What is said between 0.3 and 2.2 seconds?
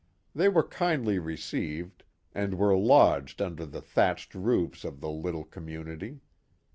They were kindly received,